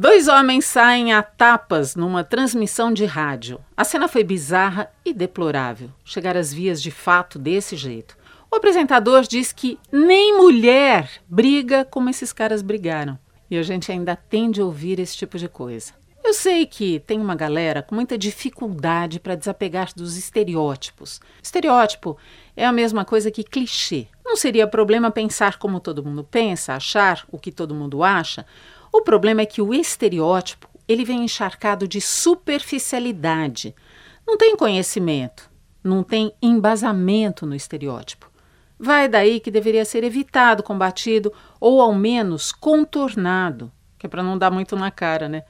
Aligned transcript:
Dois 0.00 0.28
homens 0.28 0.64
saem 0.64 1.12
a 1.12 1.24
tapas 1.24 1.96
numa 1.96 2.22
transmissão 2.22 2.92
de 2.92 3.04
rádio. 3.04 3.58
A 3.76 3.82
cena 3.82 4.06
foi 4.06 4.22
bizarra 4.22 4.88
e 5.04 5.12
deplorável. 5.12 5.90
Chegar 6.04 6.36
às 6.36 6.54
vias 6.54 6.80
de 6.80 6.92
fato 6.92 7.36
desse 7.36 7.74
jeito. 7.74 8.16
O 8.48 8.54
apresentador 8.54 9.22
diz 9.22 9.50
que 9.50 9.76
nem 9.90 10.36
mulher 10.36 11.10
briga 11.28 11.84
como 11.84 12.08
esses 12.08 12.32
caras 12.32 12.62
brigaram. 12.62 13.18
E 13.50 13.58
a 13.58 13.62
gente 13.64 13.90
ainda 13.90 14.14
tende 14.14 14.60
a 14.60 14.64
ouvir 14.64 15.00
esse 15.00 15.16
tipo 15.16 15.36
de 15.36 15.48
coisa. 15.48 15.92
Eu 16.22 16.32
sei 16.32 16.64
que 16.64 17.00
tem 17.00 17.20
uma 17.20 17.34
galera 17.34 17.82
com 17.82 17.96
muita 17.96 18.16
dificuldade 18.16 19.18
para 19.18 19.34
desapegar 19.34 19.90
dos 19.96 20.16
estereótipos. 20.16 21.20
Estereótipo 21.42 22.16
é 22.56 22.64
a 22.64 22.70
mesma 22.70 23.04
coisa 23.04 23.32
que 23.32 23.42
clichê. 23.42 24.06
Não 24.24 24.36
seria 24.36 24.68
problema 24.68 25.10
pensar 25.10 25.58
como 25.58 25.80
todo 25.80 26.04
mundo 26.04 26.22
pensa, 26.22 26.74
achar 26.74 27.24
o 27.32 27.38
que 27.38 27.50
todo 27.50 27.74
mundo 27.74 28.04
acha. 28.04 28.46
O 28.92 29.02
problema 29.02 29.42
é 29.42 29.46
que 29.46 29.62
o 29.62 29.74
estereótipo 29.74 30.68
ele 30.88 31.04
vem 31.04 31.24
encharcado 31.24 31.86
de 31.86 32.00
superficialidade. 32.00 33.74
Não 34.26 34.38
tem 34.38 34.56
conhecimento, 34.56 35.50
não 35.84 36.02
tem 36.02 36.32
embasamento 36.40 37.44
no 37.44 37.54
estereótipo. 37.54 38.30
Vai 38.78 39.08
daí 39.08 39.40
que 39.40 39.50
deveria 39.50 39.84
ser 39.84 40.02
evitado, 40.04 40.62
combatido 40.62 41.32
ou 41.60 41.82
ao 41.82 41.94
menos 41.94 42.52
contornado, 42.52 43.70
que 43.98 44.06
é 44.06 44.08
para 44.08 44.22
não 44.22 44.38
dar 44.38 44.50
muito 44.50 44.76
na 44.76 44.90
cara, 44.90 45.28
né? 45.28 45.44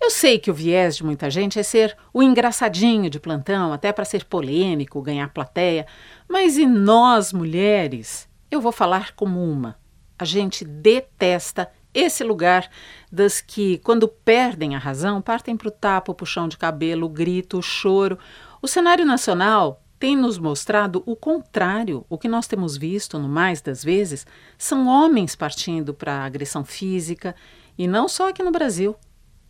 Eu 0.00 0.10
sei 0.10 0.38
que 0.38 0.50
o 0.50 0.54
viés 0.54 0.96
de 0.96 1.04
muita 1.04 1.30
gente 1.30 1.58
é 1.58 1.62
ser 1.62 1.96
o 2.12 2.22
engraçadinho 2.22 3.08
de 3.08 3.18
plantão, 3.18 3.72
até 3.72 3.90
para 3.90 4.04
ser 4.04 4.24
polêmico, 4.24 5.00
ganhar 5.00 5.32
plateia, 5.32 5.86
mas 6.28 6.58
e 6.58 6.66
nós 6.66 7.32
mulheres? 7.32 8.28
Eu 8.50 8.60
vou 8.60 8.70
falar 8.70 9.12
como 9.12 9.42
uma. 9.42 9.78
A 10.18 10.24
gente 10.26 10.62
detesta 10.62 11.70
esse 11.94 12.24
lugar 12.24 12.68
das 13.10 13.40
que, 13.40 13.78
quando 13.78 14.08
perdem 14.08 14.74
a 14.74 14.78
razão, 14.78 15.22
partem 15.22 15.56
para 15.56 15.68
o 15.68 15.70
tapa, 15.70 16.12
o 16.12 16.14
puxão 16.14 16.48
de 16.48 16.58
cabelo, 16.58 17.06
o 17.06 17.08
grito, 17.08 17.58
o 17.58 17.62
choro. 17.62 18.18
O 18.60 18.66
cenário 18.66 19.04
nacional 19.04 19.82
tem 19.98 20.16
nos 20.16 20.36
mostrado 20.36 21.02
o 21.06 21.14
contrário. 21.14 22.04
O 22.08 22.18
que 22.18 22.28
nós 22.28 22.46
temos 22.46 22.76
visto, 22.76 23.18
no 23.18 23.28
mais 23.28 23.60
das 23.62 23.84
vezes, 23.84 24.26
são 24.58 24.88
homens 24.88 25.36
partindo 25.36 25.94
para 25.94 26.14
a 26.14 26.24
agressão 26.24 26.64
física, 26.64 27.34
e 27.78 27.86
não 27.86 28.08
só 28.08 28.28
aqui 28.28 28.42
no 28.42 28.50
Brasil. 28.52 28.96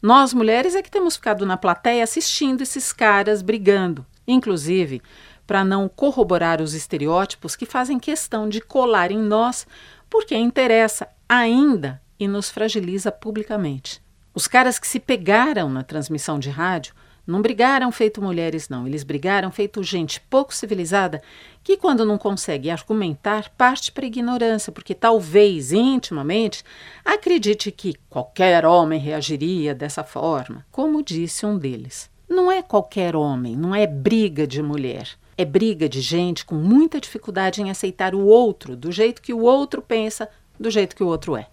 Nós, 0.01 0.35
mulheres, 0.35 0.75
é 0.75 0.83
que 0.83 0.91
temos 0.91 1.17
ficado 1.17 1.47
na 1.47 1.57
plateia 1.57 2.05
assistindo 2.05 2.61
esses 2.61 2.93
caras 2.93 3.41
brigando, 3.41 4.05
inclusive 4.27 5.01
para 5.47 5.65
não 5.65 5.89
corroborar 5.89 6.61
os 6.61 6.75
estereótipos 6.75 7.57
que 7.57 7.67
fazem 7.67 7.99
questão 7.99 8.49
de 8.49 8.61
colar 8.61 9.11
em 9.11 9.19
nós, 9.19 9.67
porque 10.09 10.35
interessa 10.35 11.09
ainda 11.29 12.01
e 12.19 12.29
nos 12.29 12.51
fragiliza 12.51 13.11
publicamente. 13.11 14.03
Os 14.35 14.49
caras 14.49 14.79
que 14.79 14.87
se 14.87 14.99
pegaram 14.99 15.69
na 15.69 15.83
transmissão 15.83 16.39
de 16.39 16.51
rádio 16.51 16.95
não 17.27 17.41
brigaram 17.41 17.91
feito 17.91 18.21
mulheres, 18.21 18.69
não. 18.69 18.87
Eles 18.87 19.03
brigaram 19.03 19.51
feito 19.51 19.83
gente 19.83 20.21
pouco 20.21 20.55
civilizada 20.55 21.23
que, 21.63 21.77
quando 21.77 22.05
não 22.05 22.19
consegue 22.19 22.69
argumentar, 22.69 23.51
parte 23.57 23.91
para 23.91 24.05
a 24.05 24.07
ignorância, 24.07 24.71
porque 24.71 24.95
talvez, 24.95 25.73
intimamente, 25.73 26.63
acredite 27.05 27.71
que 27.71 27.95
qualquer 28.11 28.67
homem 28.67 29.01
reagiria 29.01 29.75
dessa 29.75 30.05
forma, 30.05 30.67
como 30.71 31.03
disse 31.03 31.47
um 31.47 31.57
deles. 31.57 32.11
Não 32.29 32.51
é 32.51 32.63
qualquer 32.63 33.17
homem, 33.17 33.57
não 33.57 33.75
é 33.75 33.87
briga 33.87 34.47
de 34.47 34.63
mulher. 34.63 35.09
É 35.37 35.45
briga 35.45 35.89
de 35.89 36.01
gente 36.01 36.45
com 36.45 36.55
muita 36.55 37.01
dificuldade 37.01 37.61
em 37.61 37.71
aceitar 37.71 38.15
o 38.15 38.25
outro 38.27 38.77
do 38.77 38.93
jeito 38.93 39.23
que 39.23 39.33
o 39.33 39.41
outro 39.41 39.83
pensa, 39.83 40.29
do 40.59 40.71
jeito 40.71 40.95
que 40.95 41.03
o 41.03 41.07
outro 41.07 41.37
é. 41.37 41.49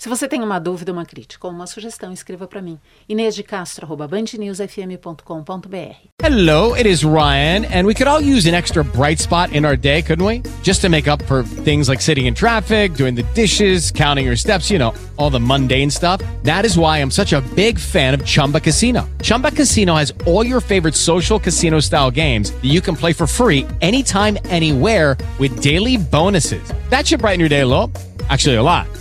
Se 0.00 0.08
você 0.08 0.26
tem 0.26 0.42
uma 0.42 0.58
dúvida, 0.58 0.90
uma 0.90 1.04
crítica 1.04 1.46
ou 1.46 1.52
uma 1.52 1.66
sugestão, 1.66 2.10
escreva 2.10 2.48
para 2.48 2.62
mim. 2.62 2.78
Inês 3.06 3.34
de 3.34 3.42
Castro, 3.42 3.94
bandnewsfm.com.br. 3.94 6.08
Hello, 6.22 6.74
it 6.74 6.88
is 6.88 7.04
Ryan, 7.04 7.66
and 7.66 7.86
we 7.86 7.92
could 7.92 8.08
all 8.08 8.22
use 8.22 8.48
an 8.48 8.54
extra 8.54 8.82
bright 8.82 9.20
spot 9.20 9.52
in 9.52 9.66
our 9.66 9.76
day, 9.76 10.00
couldn't 10.00 10.24
we? 10.24 10.40
Just 10.62 10.80
to 10.80 10.88
make 10.88 11.06
up 11.06 11.22
for 11.24 11.42
things 11.42 11.86
like 11.86 12.00
sitting 12.00 12.24
in 12.24 12.34
traffic, 12.34 12.94
doing 12.94 13.14
the 13.14 13.24
dishes, 13.34 13.90
counting 13.90 14.24
your 14.24 14.36
steps, 14.36 14.70
you 14.70 14.78
know, 14.78 14.94
all 15.18 15.28
the 15.28 15.38
mundane 15.38 15.90
stuff. 15.90 16.22
That 16.44 16.64
is 16.64 16.78
why 16.78 17.02
I'm 17.02 17.10
such 17.10 17.34
a 17.34 17.42
big 17.54 17.78
fan 17.78 18.14
of 18.14 18.24
Chumba 18.24 18.60
Casino. 18.60 19.06
Chumba 19.20 19.50
Casino 19.50 19.96
has 19.96 20.14
all 20.26 20.46
your 20.46 20.62
favorite 20.62 20.94
social 20.94 21.38
casino 21.38 21.78
style 21.78 22.10
games 22.10 22.52
that 22.52 22.70
you 22.70 22.80
can 22.80 22.96
play 22.96 23.12
for 23.12 23.26
free 23.26 23.66
anytime, 23.82 24.38
anywhere 24.46 25.18
with 25.38 25.62
daily 25.62 25.98
bonuses. 25.98 26.72
That 26.88 27.06
should 27.06 27.20
brighten 27.20 27.40
your 27.40 27.50
day 27.50 27.60
a 27.60 27.66
little. 27.66 27.92
Actually, 28.30 28.56
a 28.56 28.62
lot. 28.62 28.86